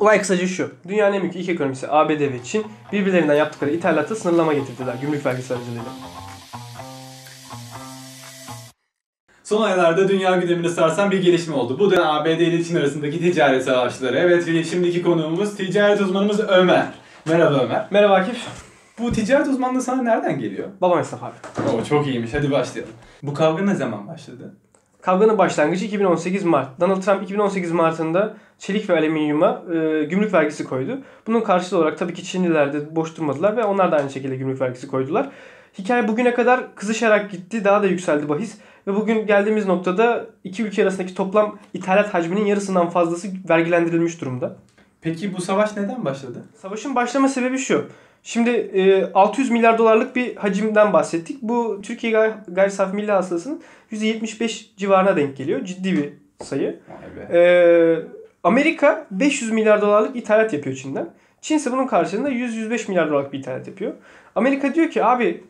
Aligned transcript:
Olay 0.00 0.20
kısaca 0.20 0.46
şu. 0.46 0.70
Dünyanın 0.88 1.14
en 1.14 1.22
büyük 1.22 1.36
iki 1.36 1.52
ekonomisi 1.52 1.88
ABD 1.90 2.20
ve 2.20 2.44
Çin 2.44 2.66
birbirlerinden 2.92 3.34
yaptıkları 3.34 3.70
ithalatta 3.70 4.14
sınırlama 4.14 4.52
getirdiler 4.52 4.94
gümrük 5.02 5.26
vergisi 5.26 5.54
aracılığıyla. 5.54 5.84
Son 9.44 9.62
aylarda 9.62 10.08
dünya 10.08 10.36
gündemini 10.36 10.68
sarsan 10.68 11.10
bir 11.10 11.22
gelişme 11.22 11.54
oldu. 11.54 11.78
Bu 11.78 11.90
da 11.90 12.12
ABD 12.12 12.26
ile 12.26 12.64
Çin 12.64 12.76
arasındaki 12.76 13.20
ticaret 13.20 13.64
savaşları. 13.64 14.18
Evet 14.18 14.66
şimdiki 14.70 15.02
konuğumuz 15.02 15.56
ticaret 15.56 16.00
uzmanımız 16.00 16.40
Ömer. 16.40 16.86
Merhaba 17.26 17.54
Ömer. 17.64 17.86
Merhaba 17.90 18.14
Akif. 18.14 18.46
Bu 18.98 19.12
ticaret 19.12 19.48
uzmanlığı 19.48 19.82
sana 19.82 20.02
nereden 20.02 20.38
geliyor? 20.38 20.68
Babam 20.80 20.98
esnaf 20.98 21.22
abi. 21.22 21.34
Oo, 21.70 21.84
çok 21.84 22.06
iyiymiş 22.06 22.34
hadi 22.34 22.50
başlayalım. 22.50 22.94
Bu 23.22 23.34
kavga 23.34 23.64
ne 23.64 23.74
zaman 23.74 24.08
başladı? 24.08 24.54
Kavganın 25.06 25.38
başlangıcı 25.38 25.84
2018 25.84 26.44
Mart. 26.44 26.80
Donald 26.80 27.02
Trump 27.02 27.22
2018 27.22 27.72
Mart'ında 27.72 28.36
çelik 28.58 28.90
ve 28.90 28.98
alüminyuma 28.98 29.62
e, 29.74 30.04
gümrük 30.04 30.32
vergisi 30.32 30.64
koydu. 30.64 30.98
Bunun 31.26 31.40
karşılığı 31.40 31.78
olarak 31.78 31.98
tabii 31.98 32.14
ki 32.14 32.24
Çinliler 32.24 32.72
de 32.72 32.96
boş 32.96 33.16
durmadılar 33.16 33.56
ve 33.56 33.64
onlar 33.64 33.92
da 33.92 33.96
aynı 33.96 34.10
şekilde 34.10 34.36
gümrük 34.36 34.60
vergisi 34.60 34.88
koydular. 34.88 35.28
Hikaye 35.78 36.08
bugüne 36.08 36.34
kadar 36.34 36.74
kızışarak 36.74 37.30
gitti. 37.30 37.64
Daha 37.64 37.82
da 37.82 37.86
yükseldi 37.86 38.28
bahis. 38.28 38.58
Ve 38.86 38.94
bugün 38.94 39.26
geldiğimiz 39.26 39.66
noktada 39.66 40.26
iki 40.44 40.62
ülke 40.62 40.82
arasındaki 40.82 41.14
toplam 41.14 41.58
ithalat 41.74 42.14
hacminin 42.14 42.46
yarısından 42.46 42.90
fazlası 42.90 43.28
vergilendirilmiş 43.48 44.20
durumda. 44.20 44.56
Peki 45.00 45.34
bu 45.34 45.40
savaş 45.40 45.76
neden 45.76 46.04
başladı? 46.04 46.38
Savaşın 46.54 46.94
başlama 46.94 47.28
sebebi 47.28 47.58
şu. 47.58 47.88
Şimdi 48.26 48.50
e, 48.50 49.12
600 49.14 49.50
milyar 49.50 49.78
dolarlık 49.78 50.16
bir 50.16 50.36
hacimden 50.36 50.92
bahsettik. 50.92 51.42
Bu 51.42 51.80
Türkiye 51.82 52.12
gayri, 52.12 52.32
gayri 52.48 52.70
safi 52.70 52.96
milli 52.96 53.12
hasılasının 53.12 53.62
%75 53.92 54.66
civarına 54.76 55.16
denk 55.16 55.36
geliyor. 55.36 55.64
Ciddi 55.64 55.92
bir 55.92 56.12
sayı. 56.44 56.80
Ee, 57.32 57.96
Amerika 58.44 59.06
500 59.10 59.50
milyar 59.50 59.80
dolarlık 59.80 60.16
ithalat 60.16 60.52
yapıyor 60.52 60.76
Çin'den. 60.76 61.08
Çin 61.40 61.56
ise 61.56 61.72
bunun 61.72 61.86
karşılığında 61.86 62.30
100-105 62.30 62.88
milyar 62.88 63.10
dolarlık 63.10 63.32
bir 63.32 63.38
ithalat 63.38 63.68
yapıyor. 63.68 63.92
Amerika 64.34 64.74
diyor 64.74 64.90
ki 64.90 65.04
abi 65.04 65.44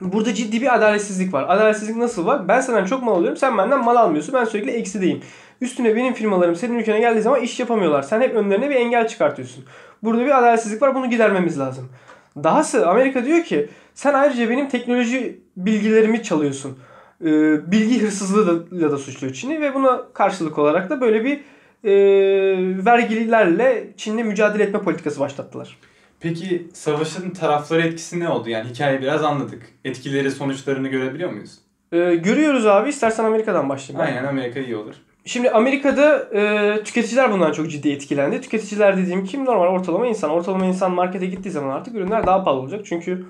burada 0.00 0.34
ciddi 0.34 0.60
bir 0.60 0.74
adaletsizlik 0.74 1.34
var. 1.34 1.44
Adaletsizlik 1.48 1.96
nasıl 1.96 2.26
var? 2.26 2.48
Ben 2.48 2.60
senden 2.60 2.84
çok 2.84 3.02
mal 3.02 3.14
alıyorum. 3.14 3.36
Sen 3.36 3.58
benden 3.58 3.84
mal 3.84 3.96
almıyorsun. 3.96 4.34
Ben 4.34 4.44
sürekli 4.44 4.70
eksideyim. 4.70 5.20
Üstüne 5.60 5.96
benim 5.96 6.14
firmalarım 6.14 6.56
senin 6.56 6.78
ülkene 6.78 7.00
geldiği 7.00 7.22
zaman 7.22 7.40
iş 7.40 7.60
yapamıyorlar. 7.60 8.02
Sen 8.02 8.20
hep 8.20 8.34
önlerine 8.34 8.70
bir 8.70 8.76
engel 8.76 9.08
çıkartıyorsun. 9.08 9.64
Burada 10.02 10.26
bir 10.26 10.38
adaletsizlik 10.38 10.82
var. 10.82 10.94
Bunu 10.94 11.10
gidermemiz 11.10 11.58
lazım. 11.58 11.88
Dahası 12.44 12.88
Amerika 12.88 13.24
diyor 13.24 13.44
ki 13.44 13.68
sen 13.94 14.14
ayrıca 14.14 14.50
benim 14.50 14.68
teknoloji 14.68 15.40
bilgilerimi 15.56 16.22
çalıyorsun. 16.22 16.78
Ee, 17.24 17.70
bilgi 17.72 18.02
hırsızlığıyla 18.02 18.92
da 18.92 18.98
suçluyor 18.98 19.34
Çin'i 19.34 19.60
ve 19.60 19.74
buna 19.74 20.02
karşılık 20.14 20.58
olarak 20.58 20.90
da 20.90 21.00
böyle 21.00 21.24
bir 21.24 21.40
e, 21.84 21.92
vergilerle 22.86 23.88
Çin'le 23.96 24.24
mücadele 24.24 24.62
etme 24.62 24.82
politikası 24.82 25.20
başlattılar. 25.20 25.78
Peki 26.20 26.68
savaşın 26.72 27.30
tarafları 27.30 27.82
etkisi 27.82 28.20
ne 28.20 28.28
oldu? 28.28 28.50
Yani 28.50 28.68
hikayeyi 28.70 29.02
biraz 29.02 29.24
anladık. 29.24 29.62
Etkileri, 29.84 30.30
sonuçlarını 30.30 30.88
görebiliyor 30.88 31.30
muyuz? 31.30 31.58
Ee, 31.92 32.14
görüyoruz 32.14 32.66
abi. 32.66 32.88
İstersen 32.88 33.24
Amerika'dan 33.24 33.68
başlayayım. 33.68 34.08
Aynen 34.08 34.28
Amerika 34.28 34.60
iyi 34.60 34.76
olur. 34.76 34.94
Şimdi 35.30 35.50
Amerika'da 35.50 36.28
e, 36.34 36.82
tüketiciler 36.84 37.32
bundan 37.32 37.52
çok 37.52 37.70
ciddi 37.70 37.90
etkilendi. 37.90 38.40
Tüketiciler 38.40 38.96
dediğim 38.96 39.24
kim? 39.24 39.44
Normal 39.44 39.66
ortalama 39.66 40.06
insan. 40.06 40.30
Ortalama 40.30 40.66
insan 40.66 40.92
markete 40.92 41.26
gittiği 41.26 41.50
zaman 41.50 41.76
artık 41.76 41.94
ürünler 41.94 42.26
daha 42.26 42.44
pahalı 42.44 42.60
olacak. 42.60 42.80
Çünkü 42.84 43.26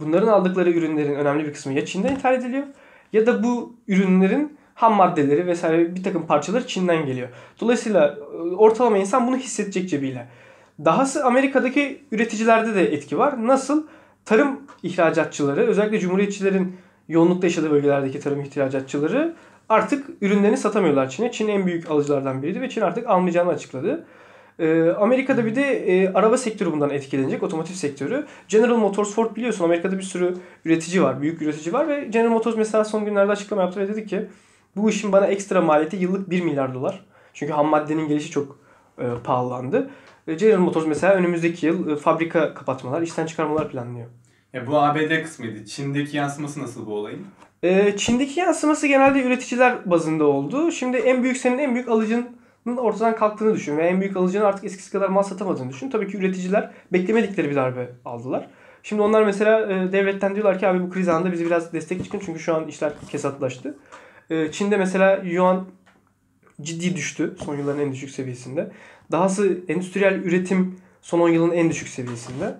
bunların 0.00 0.28
aldıkları 0.28 0.70
ürünlerin 0.70 1.14
önemli 1.14 1.44
bir 1.44 1.52
kısmı 1.52 1.72
ya 1.72 1.86
Çin'den 1.86 2.14
ithal 2.14 2.34
ediliyor 2.34 2.66
ya 3.12 3.26
da 3.26 3.42
bu 3.42 3.76
ürünlerin 3.88 4.58
ham 4.74 4.94
maddeleri 4.94 5.46
vesaire 5.46 5.96
bir 5.96 6.02
takım 6.02 6.26
parçaları 6.26 6.66
Çin'den 6.66 7.06
geliyor. 7.06 7.28
Dolayısıyla 7.60 8.18
e, 8.32 8.36
ortalama 8.36 8.98
insan 8.98 9.26
bunu 9.26 9.36
hissedecek 9.36 9.88
cebiyle. 9.88 10.28
Dahası 10.84 11.24
Amerika'daki 11.24 12.02
üreticilerde 12.12 12.74
de 12.74 12.92
etki 12.92 13.18
var. 13.18 13.46
Nasıl? 13.46 13.86
Tarım 14.24 14.60
ihracatçıları 14.82 15.66
özellikle 15.66 15.98
cumhuriyetçilerin 15.98 16.76
yoğunlukta 17.08 17.46
yaşadığı 17.46 17.70
bölgelerdeki 17.70 18.20
tarım 18.20 18.40
ihracatçıları 18.40 19.34
artık 19.68 20.06
ürünlerini 20.20 20.56
satamıyorlar 20.56 21.10
Çin'e. 21.10 21.32
Çin 21.32 21.48
en 21.48 21.66
büyük 21.66 21.90
alıcılardan 21.90 22.42
biriydi 22.42 22.60
ve 22.60 22.68
Çin 22.68 22.80
artık 22.80 23.06
almayacağını 23.06 23.50
açıkladı. 23.50 24.06
Ee, 24.58 24.90
Amerika'da 24.90 25.46
bir 25.46 25.54
de 25.54 25.62
e, 25.62 26.12
araba 26.12 26.36
sektörü 26.36 26.72
bundan 26.72 26.90
etkilenecek. 26.90 27.42
Otomotiv 27.42 27.74
sektörü. 27.74 28.26
General 28.48 28.76
Motors, 28.76 29.14
Ford 29.14 29.36
biliyorsun 29.36 29.64
Amerika'da 29.64 29.98
bir 29.98 30.02
sürü 30.02 30.34
üretici 30.64 31.02
var. 31.02 31.22
Büyük 31.22 31.42
üretici 31.42 31.72
var 31.72 31.88
ve 31.88 32.04
General 32.04 32.30
Motors 32.30 32.56
mesela 32.56 32.84
son 32.84 33.04
günlerde 33.04 33.32
açıklama 33.32 33.62
yaptı 33.62 33.80
ve 33.80 33.88
dedi 33.88 34.06
ki 34.06 34.26
bu 34.76 34.90
işin 34.90 35.12
bana 35.12 35.26
ekstra 35.26 35.60
maliyeti 35.60 35.96
yıllık 35.96 36.30
1 36.30 36.40
milyar 36.40 36.74
dolar. 36.74 37.04
Çünkü 37.32 37.52
ham 37.52 37.66
maddenin 37.66 38.08
gelişi 38.08 38.30
çok 38.30 38.58
e, 38.98 39.04
pahalandı. 39.24 39.90
E, 40.26 40.34
General 40.34 40.60
Motors 40.60 40.86
mesela 40.86 41.14
önümüzdeki 41.14 41.66
yıl 41.66 41.90
e, 41.90 41.96
fabrika 41.96 42.54
kapatmalar, 42.54 43.02
işten 43.02 43.26
çıkarmalar 43.26 43.70
planlıyor. 43.70 44.06
Ya 44.52 44.66
bu 44.66 44.78
ABD 44.78 45.22
kısmıydı. 45.22 45.64
Çin'deki 45.64 46.16
yansıması 46.16 46.62
nasıl 46.62 46.86
bu 46.86 46.94
olayın? 46.94 47.26
E, 47.62 47.96
Çin'deki 47.96 48.40
yansıması 48.40 48.86
genelde 48.86 49.22
üreticiler 49.22 49.90
bazında 49.90 50.24
oldu. 50.24 50.72
Şimdi 50.72 50.96
en 50.96 51.22
büyük 51.22 51.36
senin 51.36 51.58
en 51.58 51.74
büyük 51.74 51.88
alıcının 51.88 52.76
ortadan 52.76 53.16
kalktığını 53.16 53.54
düşün 53.54 53.76
ve 53.76 53.86
en 53.86 54.00
büyük 54.00 54.16
alıcının 54.16 54.44
artık 54.44 54.64
eskisi 54.64 54.92
kadar 54.92 55.08
mal 55.08 55.22
satamadığını 55.22 55.70
düşün. 55.70 55.90
Tabii 55.90 56.08
ki 56.08 56.18
üreticiler 56.18 56.70
beklemedikleri 56.92 57.50
bir 57.50 57.56
darbe 57.56 57.90
aldılar. 58.04 58.48
Şimdi 58.82 59.02
onlar 59.02 59.22
mesela 59.22 59.72
e, 59.72 59.92
devletten 59.92 60.34
diyorlar 60.34 60.58
ki 60.58 60.68
abi 60.68 60.82
bu 60.82 60.90
kriz 60.90 61.08
anında 61.08 61.32
bizi 61.32 61.46
biraz 61.46 61.72
destek 61.72 62.04
çıkın 62.04 62.22
çünkü 62.26 62.40
şu 62.40 62.54
an 62.54 62.68
işler 62.68 62.92
kesatlaştı. 63.10 63.78
E, 64.30 64.52
Çin'de 64.52 64.76
mesela 64.76 65.16
yuan 65.16 65.66
ciddi 66.62 66.96
düştü 66.96 67.36
son 67.44 67.56
yılların 67.56 67.80
en 67.80 67.92
düşük 67.92 68.10
seviyesinde. 68.10 68.70
Dahası 69.12 69.60
endüstriyel 69.68 70.14
üretim 70.14 70.80
son 71.02 71.20
10 71.20 71.28
yılın 71.28 71.50
en 71.50 71.70
düşük 71.70 71.88
seviyesinde. 71.88 72.58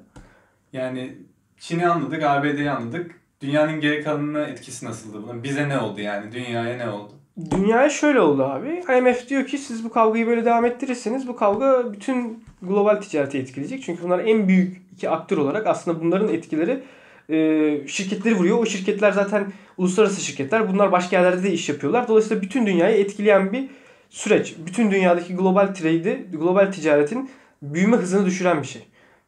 Yani 0.73 1.17
Çin'i 1.59 1.89
anladık, 1.89 2.23
ABD'yi 2.23 2.71
anladık. 2.71 3.21
Dünyanın 3.41 3.81
geri 3.81 4.04
kalanına 4.04 4.47
etkisi 4.47 4.87
nasıldı 4.87 5.22
bunun? 5.22 5.43
Bize 5.43 5.69
ne 5.69 5.78
oldu 5.78 6.00
yani? 6.00 6.32
Dünyaya 6.32 6.76
ne 6.76 6.91
oldu? 6.91 7.12
Dünyaya 7.50 7.91
şöyle 7.91 8.21
oldu 8.21 8.44
abi. 8.44 8.84
IMF 8.99 9.28
diyor 9.28 9.47
ki 9.47 9.59
siz 9.59 9.84
bu 9.84 9.91
kavgayı 9.91 10.26
böyle 10.26 10.44
devam 10.44 10.65
ettirirseniz 10.65 11.28
bu 11.28 11.37
kavga 11.37 11.93
bütün 11.93 12.44
global 12.62 12.97
ticareti 12.97 13.38
etkileyecek. 13.38 13.82
Çünkü 13.82 14.03
bunlar 14.03 14.19
en 14.19 14.49
büyük 14.49 14.82
iki 14.93 15.10
aktör 15.10 15.38
olarak 15.38 15.66
aslında 15.66 16.00
bunların 16.00 16.28
etkileri 16.28 16.82
e, 17.31 17.88
şirketleri 17.88 18.34
vuruyor. 18.34 18.59
O 18.59 18.66
şirketler 18.66 19.12
zaten 19.12 19.53
uluslararası 19.76 20.20
şirketler. 20.20 20.72
Bunlar 20.72 20.93
başka 20.93 21.16
yerlerde 21.16 21.43
de 21.43 21.53
iş 21.53 21.69
yapıyorlar. 21.69 22.09
Dolayısıyla 22.09 22.43
bütün 22.43 22.66
dünyayı 22.66 22.97
etkileyen 22.97 23.53
bir 23.53 23.70
süreç. 24.10 24.56
Bütün 24.66 24.91
dünyadaki 24.91 25.37
global 25.37 25.66
trade'i, 25.66 26.26
global 26.32 26.72
ticaretin 26.72 27.31
büyüme 27.62 27.97
hızını 27.97 28.26
düşüren 28.26 28.62
bir 28.62 28.66
şey. 28.66 28.82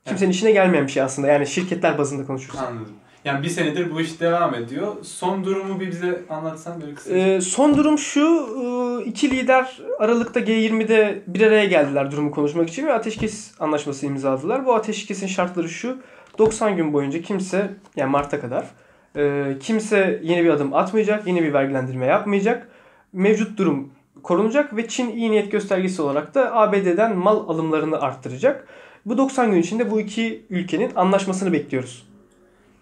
Kimsenin 0.05 0.31
işine 0.31 0.53
gelmeyen 0.53 0.87
bir 0.87 0.93
şey 0.93 1.03
aslında. 1.03 1.29
Yani 1.29 1.47
şirketler 1.47 1.99
bazında 1.99 2.27
konuşursak. 2.27 2.69
Anladım. 2.69 2.95
Yani 3.25 3.43
bir 3.43 3.49
senedir 3.49 3.91
bu 3.91 4.01
iş 4.01 4.21
devam 4.21 4.55
ediyor. 4.55 4.97
Son 5.03 5.45
durumu 5.45 5.81
bir 5.81 5.91
bize 5.91 6.23
anlatsan 6.31 6.81
böyle 6.81 6.95
kısaca. 6.95 7.17
Ee, 7.17 7.41
son 7.41 7.77
durum 7.77 7.99
şu. 7.99 8.21
e, 9.01 9.05
iki 9.05 9.31
lider 9.31 9.81
Aralık'ta 9.99 10.41
G20'de 10.41 11.23
bir 11.27 11.47
araya 11.47 11.65
geldiler 11.65 12.11
durumu 12.11 12.31
konuşmak 12.31 12.69
için 12.69 12.87
ve 12.87 12.93
ateşkes 12.93 13.61
anlaşması 13.61 14.07
imzaladılar. 14.07 14.67
Bu 14.67 14.75
ateşkesin 14.75 15.27
şartları 15.27 15.69
şu. 15.69 15.99
90 16.39 16.77
gün 16.77 16.93
boyunca 16.93 17.23
kimse 17.23 17.71
yani 17.97 18.11
Mart'a 18.11 18.41
kadar 18.41 18.67
e, 19.17 19.57
kimse 19.61 20.21
yeni 20.23 20.45
bir 20.45 20.51
adım 20.51 20.75
atmayacak, 20.75 21.27
yeni 21.27 21.43
bir 21.43 21.53
vergilendirme 21.53 22.07
yapmayacak. 22.07 22.69
Mevcut 23.13 23.59
durum 23.59 23.93
korunacak 24.23 24.77
ve 24.77 24.89
Çin 24.89 25.17
iyi 25.17 25.31
niyet 25.31 25.53
göstergesi 25.53 26.03
olarak 26.03 26.35
da 26.35 26.57
ABD'den 26.57 27.17
mal 27.17 27.49
alımlarını 27.49 28.01
arttıracak. 28.01 28.67
Bu 29.07 29.19
90 29.19 29.51
gün 29.51 29.59
içinde 29.59 29.91
bu 29.91 30.01
iki 30.01 30.47
ülkenin 30.51 30.91
anlaşmasını 30.97 31.53
bekliyoruz. 31.53 32.10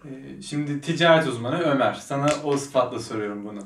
Ee, 0.05 0.41
Şimdi 0.41 0.81
ticaret 0.81 1.27
uzmanı 1.27 1.59
Ömer. 1.59 1.93
Sana 1.93 2.27
o 2.43 2.57
sıfatla 2.57 2.99
soruyorum 2.99 3.45
bunu. 3.45 3.59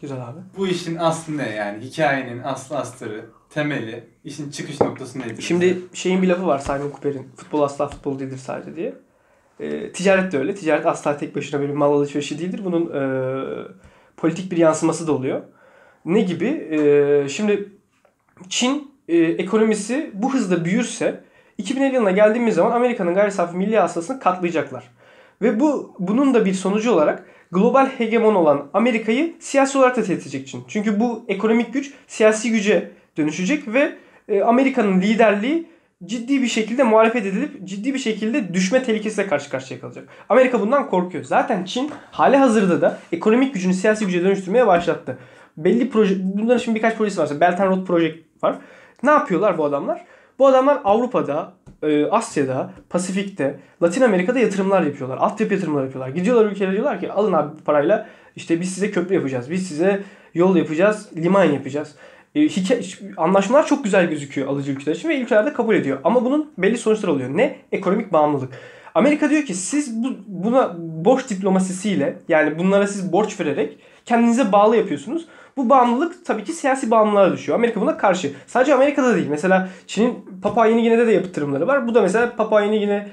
Güzel 0.00 0.28
abi. 0.28 0.38
Bu 0.56 0.68
işin 0.68 0.96
aslı 0.96 1.36
ne 1.36 1.50
yani? 1.50 1.84
Hikayenin 1.84 2.42
aslı 2.42 2.78
astarı, 2.78 3.24
temeli, 3.50 4.08
işin 4.24 4.50
çıkış 4.50 4.80
noktası 4.80 5.18
nedir? 5.18 5.42
Şimdi 5.42 5.78
şeyin 5.94 6.22
bir 6.22 6.28
lafı 6.28 6.46
var 6.46 6.58
Simon 6.58 6.90
Cooper'in. 6.90 7.28
Futbol 7.36 7.62
asla 7.62 7.88
futbol 7.88 8.18
değildir 8.18 8.36
sadece 8.36 8.76
diye. 8.76 8.94
E, 9.60 9.92
ticaret 9.92 10.32
de 10.32 10.38
öyle. 10.38 10.54
Ticaret 10.54 10.86
asla 10.86 11.16
tek 11.16 11.36
başına 11.36 11.60
bir 11.60 11.68
mal 11.68 11.92
alışverişi 11.92 12.38
değildir. 12.38 12.60
Bunun 12.64 12.94
e, 12.94 13.02
politik 14.16 14.52
bir 14.52 14.56
yansıması 14.56 15.06
da 15.06 15.12
oluyor. 15.12 15.42
Ne 16.04 16.20
gibi? 16.20 16.46
E, 16.46 17.28
şimdi 17.28 17.68
Çin 18.48 18.94
e, 19.08 19.16
ekonomisi 19.16 20.10
bu 20.14 20.34
hızda 20.34 20.64
büyürse 20.64 21.24
2050 21.58 21.94
yılına 21.94 22.10
geldiğimiz 22.10 22.54
zaman 22.54 22.70
Amerika'nın 22.70 23.14
gayri 23.14 23.32
safi 23.32 23.56
milli 23.56 23.78
hasılasını 23.78 24.20
katlayacaklar. 24.20 24.90
Ve 25.42 25.60
bu 25.60 25.94
bunun 25.98 26.34
da 26.34 26.44
bir 26.44 26.54
sonucu 26.54 26.92
olarak 26.92 27.26
global 27.52 27.86
hegemon 27.86 28.34
olan 28.34 28.70
Amerika'yı 28.74 29.34
siyasi 29.38 29.78
olarak 29.78 29.96
da 29.96 30.02
tehdit 30.02 30.22
edecek 30.22 30.46
Çin. 30.46 30.64
Çünkü 30.68 31.00
bu 31.00 31.24
ekonomik 31.28 31.74
güç 31.74 31.92
siyasi 32.06 32.50
güce 32.50 32.90
dönüşecek 33.16 33.68
ve 33.68 33.96
e, 34.28 34.42
Amerika'nın 34.42 35.00
liderliği 35.00 35.66
ciddi 36.04 36.42
bir 36.42 36.46
şekilde 36.46 36.82
muhalefet 36.82 37.26
edilip 37.26 37.64
ciddi 37.64 37.94
bir 37.94 37.98
şekilde 37.98 38.54
düşme 38.54 38.82
tehlikesiyle 38.82 39.28
karşı 39.28 39.50
karşıya 39.50 39.80
kalacak. 39.80 40.08
Amerika 40.28 40.60
bundan 40.60 40.90
korkuyor. 40.90 41.24
Zaten 41.24 41.64
Çin 41.64 41.90
hali 42.10 42.36
hazırda 42.36 42.80
da 42.80 42.98
ekonomik 43.12 43.54
gücünü 43.54 43.74
siyasi 43.74 44.06
güce 44.06 44.24
dönüştürmeye 44.24 44.66
başlattı. 44.66 45.18
Belli 45.56 45.90
proje, 45.90 46.14
bunların 46.20 46.58
şimdi 46.58 46.76
birkaç 46.76 46.96
projesi 46.96 47.20
var. 47.20 47.40
Belt 47.40 47.60
and 47.60 47.70
Road 47.70 47.86
Project 47.86 48.16
var. 48.42 48.56
Ne 49.02 49.10
yapıyorlar 49.10 49.58
bu 49.58 49.64
adamlar? 49.64 50.04
Bu 50.38 50.46
adamlar 50.46 50.80
Avrupa'da, 50.84 51.52
Asya'da, 52.10 52.70
Pasifik'te, 52.90 53.58
Latin 53.82 54.02
Amerika'da 54.02 54.38
yatırımlar 54.38 54.82
yapıyorlar. 54.82 55.18
Altyapı 55.18 55.54
yatırımlar 55.54 55.84
yapıyorlar. 55.84 56.08
Gidiyorlar 56.08 56.50
ülkelere 56.50 56.72
diyorlar 56.72 57.00
ki 57.00 57.12
alın 57.12 57.32
abi 57.32 57.58
bu 57.60 57.64
parayla 57.64 58.08
işte 58.36 58.60
biz 58.60 58.74
size 58.74 58.90
köprü 58.90 59.14
yapacağız. 59.14 59.50
Biz 59.50 59.68
size 59.68 60.02
yol 60.34 60.56
yapacağız, 60.56 61.08
liman 61.16 61.44
yapacağız. 61.44 61.94
E, 62.34 62.42
hikaye, 62.42 62.80
anlaşmalar 63.16 63.66
çok 63.66 63.84
güzel 63.84 64.10
gözüküyor 64.10 64.48
alıcı 64.48 64.72
ülkeler 64.72 64.96
için 64.96 65.08
ve 65.08 65.20
ülkeler 65.20 65.46
de 65.46 65.52
kabul 65.52 65.74
ediyor. 65.74 65.98
Ama 66.04 66.24
bunun 66.24 66.50
belli 66.58 66.78
sonuçları 66.78 67.12
oluyor. 67.12 67.28
Ne? 67.36 67.56
Ekonomik 67.72 68.12
bağımlılık. 68.12 68.52
Amerika 68.94 69.30
diyor 69.30 69.42
ki 69.42 69.54
siz 69.54 70.04
bu, 70.04 70.16
buna 70.26 70.76
borç 70.78 71.30
diplomasisiyle 71.30 72.16
yani 72.28 72.58
bunlara 72.58 72.86
siz 72.86 73.12
borç 73.12 73.40
vererek 73.40 73.78
kendinize 74.04 74.52
bağlı 74.52 74.76
yapıyorsunuz. 74.76 75.26
Bu 75.58 75.68
bağımlılık 75.68 76.24
tabii 76.24 76.44
ki 76.44 76.52
siyasi 76.52 76.90
bağımlılığa 76.90 77.32
düşüyor. 77.32 77.58
Amerika 77.58 77.80
buna 77.80 77.96
karşı. 77.96 78.32
Sadece 78.46 78.74
Amerika'da 78.74 79.16
değil. 79.16 79.26
Mesela 79.30 79.68
Çin'in 79.86 80.24
Papua 80.42 80.66
Yeni 80.66 80.82
Gine'de 80.82 81.06
de 81.06 81.12
yaptırımları 81.12 81.66
var. 81.66 81.88
Bu 81.88 81.94
da 81.94 82.02
mesela 82.02 82.36
Papua 82.36 82.62
Yeni 82.62 82.80
Gine 82.80 83.08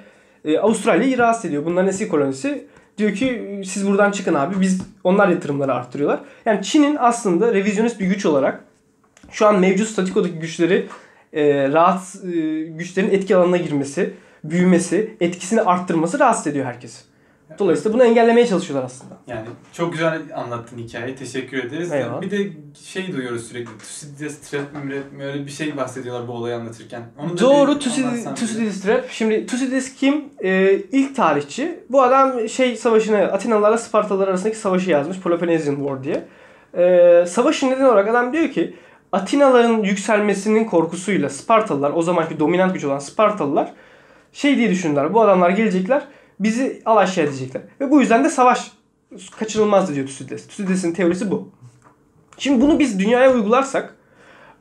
e, 0.46 0.60
Avustralya'yı 0.60 1.18
rahatsız 1.18 1.46
ediyor. 1.46 1.66
Bunların 1.66 1.90
eski 1.90 2.08
kolonisi. 2.08 2.68
Diyor 2.98 3.14
ki 3.14 3.62
siz 3.66 3.88
buradan 3.88 4.12
çıkın 4.12 4.34
abi. 4.34 4.62
Biz 4.62 4.82
onlar 5.04 5.28
yatırımları 5.28 5.74
arttırıyorlar. 5.74 6.20
Yani 6.46 6.64
Çin'in 6.64 6.98
aslında 7.00 7.54
revizyonist 7.54 8.00
bir 8.00 8.08
güç 8.08 8.26
olarak 8.26 8.64
şu 9.32 9.48
an 9.48 9.60
mevcut 9.60 9.88
statükodaki 9.88 10.40
güçleri 10.40 10.88
e, 11.34 11.70
rahat 11.72 12.16
e, 12.26 12.62
güçlerin 12.62 13.12
etki 13.12 13.36
alanına 13.36 13.58
girmesi, 13.58 14.14
büyümesi, 14.44 15.16
etkisini 15.22 15.62
arttırması 15.62 16.20
rahatsız 16.20 16.48
ediyor 16.48 16.66
herkesi. 16.66 17.15
Dolayısıyla 17.60 17.94
bunu 17.94 18.04
engellemeye 18.04 18.48
çalışıyorlar 18.48 18.86
aslında. 18.86 19.18
Yani 19.28 19.46
çok 19.74 19.92
güzel 19.92 20.22
anlattın 20.36 20.78
hikayeyi. 20.78 21.16
Teşekkür 21.16 21.58
ederiz. 21.58 21.92
Eyvallah. 21.92 22.22
Bir 22.22 22.32
de 22.32 22.50
şey 22.84 23.14
duyuyoruz 23.14 23.48
sürekli. 23.48 23.78
Thucydides 23.78 24.40
trap 24.40 24.74
mi 24.84 25.24
öyle 25.24 25.46
bir 25.46 25.52
şey 25.52 25.78
bahsediyorlar 25.78 26.28
bu 26.28 26.32
olayı 26.32 26.56
anlatırken. 26.56 27.04
Onu 27.18 27.38
da 27.38 27.42
Doğru 27.42 27.80
Thucydides, 27.80 28.82
Trap. 28.82 29.06
Şimdi 29.10 29.46
Thucydides 29.46 29.96
kim? 29.96 30.26
Ee, 30.44 30.74
ilk 30.92 31.16
tarihçi. 31.16 31.80
Bu 31.90 32.04
adam 32.04 32.50
şey 32.50 32.76
savaşını 32.76 33.18
Atinalılarla 33.18 33.78
Spartalılar 33.78 34.28
arasındaki 34.28 34.58
savaşı 34.58 34.90
yazmış. 34.90 35.20
Peloponnesian 35.20 35.76
War 35.76 36.04
diye. 36.04 36.26
Ee, 36.78 37.26
savaşın 37.28 37.72
nedeni 37.72 37.86
olarak 37.86 38.08
adam 38.08 38.34
diyor 38.34 38.50
ki 38.50 38.76
Atinalıların 39.12 39.84
yükselmesinin 39.84 40.66
korkusuyla 40.66 41.30
Spartalılar 41.30 41.92
o 41.96 42.02
zamanki 42.02 42.40
dominant 42.40 42.74
güç 42.74 42.84
olan 42.84 43.00
Spartalılar 43.00 43.74
şey 44.34 44.58
diye 44.58 44.70
düşündüler. 44.70 45.14
Bu 45.14 45.22
adamlar 45.22 45.50
gelecekler 45.50 46.02
bizi 46.40 46.82
alaşağı 46.86 47.26
edecekler. 47.26 47.62
Ve 47.82 47.92
bu 47.92 48.02
yüzden 48.02 48.24
de 48.24 48.30
savaş 48.30 48.72
kaçınılmazdı 49.40 49.96
diyor 49.96 50.08
Thucydides. 50.08 50.48
Thucydides'in 50.48 50.94
teorisi 50.94 51.32
bu. 51.32 51.50
Şimdi 52.38 52.62
bunu 52.62 52.80
biz 52.80 53.00
dünyaya 53.00 53.34
uygularsak 53.34 53.96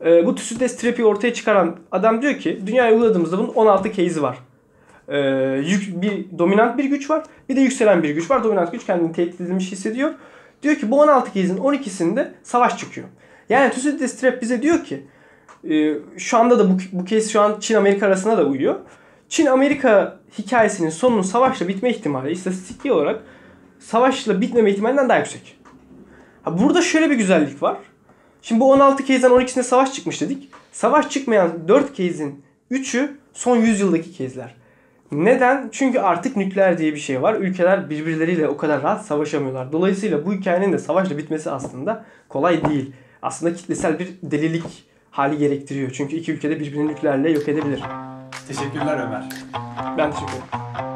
e, 0.04 0.26
bu 0.26 0.34
Thucydides 0.34 0.76
Trap'i 0.76 1.04
ortaya 1.04 1.34
çıkaran 1.34 1.76
adam 1.92 2.22
diyor 2.22 2.34
ki 2.34 2.60
dünyaya 2.66 2.92
uyguladığımızda 2.92 3.38
bunun 3.38 3.48
16 3.48 3.92
case'i 3.92 4.22
var. 4.22 4.38
E, 5.08 5.18
yük, 5.66 6.02
bir 6.02 6.38
dominant 6.38 6.78
bir 6.78 6.84
güç 6.84 7.10
var. 7.10 7.24
Bir 7.48 7.56
de 7.56 7.60
yükselen 7.60 8.02
bir 8.02 8.10
güç 8.10 8.30
var. 8.30 8.44
Dominant 8.44 8.72
güç 8.72 8.86
kendini 8.86 9.12
tehdit 9.12 9.40
edilmiş 9.40 9.72
hissediyor. 9.72 10.10
Diyor 10.62 10.76
ki 10.76 10.90
bu 10.90 11.00
16 11.00 11.26
case'in 11.26 11.56
12'sinde 11.56 12.28
savaş 12.42 12.78
çıkıyor. 12.78 13.06
Yani 13.48 13.70
Thucydides 13.70 14.20
Trap 14.20 14.42
bize 14.42 14.62
diyor 14.62 14.84
ki 14.84 15.06
e, 15.70 15.94
şu 16.18 16.38
anda 16.38 16.58
da 16.58 16.70
bu, 16.70 16.78
bu 16.92 17.06
case 17.06 17.28
şu 17.28 17.40
an 17.40 17.60
Çin-Amerika 17.60 18.06
arasında 18.06 18.38
da 18.38 18.44
uyuyor. 18.44 18.74
Çin-Amerika 19.34 20.20
hikayesinin 20.38 20.90
sonunun 20.90 21.22
savaşla 21.22 21.68
bitme 21.68 21.90
ihtimali 21.90 22.32
istatistik 22.32 22.92
olarak 22.92 23.22
savaşla 23.78 24.40
bitmeme 24.40 24.70
ihtimalinden 24.70 25.08
daha 25.08 25.18
yüksek. 25.18 25.58
Ha, 26.42 26.58
burada 26.58 26.82
şöyle 26.82 27.10
bir 27.10 27.14
güzellik 27.14 27.62
var. 27.62 27.76
Şimdi 28.42 28.60
bu 28.60 28.72
16 28.72 29.06
case'den 29.06 29.30
12'sinde 29.30 29.62
savaş 29.62 29.92
çıkmış 29.92 30.20
dedik. 30.20 30.50
Savaş 30.72 31.10
çıkmayan 31.10 31.68
4 31.68 31.96
case'in 31.96 32.44
3'ü 32.70 33.16
son 33.32 33.56
100 33.56 33.80
yıldaki 33.80 34.12
case'ler. 34.12 34.54
Neden? 35.12 35.68
Çünkü 35.72 35.98
artık 35.98 36.36
nükleer 36.36 36.78
diye 36.78 36.92
bir 36.92 37.00
şey 37.00 37.22
var. 37.22 37.34
Ülkeler 37.34 37.90
birbirleriyle 37.90 38.48
o 38.48 38.56
kadar 38.56 38.82
rahat 38.82 39.06
savaşamıyorlar. 39.06 39.72
Dolayısıyla 39.72 40.26
bu 40.26 40.32
hikayenin 40.32 40.72
de 40.72 40.78
savaşla 40.78 41.18
bitmesi 41.18 41.50
aslında 41.50 42.04
kolay 42.28 42.64
değil. 42.64 42.92
Aslında 43.22 43.54
kitlesel 43.54 43.98
bir 43.98 44.08
delilik 44.22 44.84
hali 45.10 45.38
gerektiriyor. 45.38 45.90
Çünkü 45.90 46.16
iki 46.16 46.32
ülkede 46.32 46.60
birbirini 46.60 46.88
nükleerle 46.88 47.30
yok 47.30 47.48
edebilir. 47.48 47.80
Teşekkürler 48.48 48.98
Ömer. 48.98 49.24
Ben 49.98 50.10
teşekkür 50.10 50.32
ederim. 50.32 50.93